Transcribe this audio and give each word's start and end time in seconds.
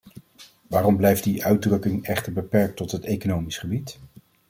Waarom 0.67 0.97
blijft 0.97 1.23
die 1.23 1.45
uitdrukking 1.45 2.03
echter 2.05 2.33
beperkt 2.33 2.75
tot 2.75 2.91
het 2.91 3.05
economisch 3.05 3.57
gebied? 3.57 3.99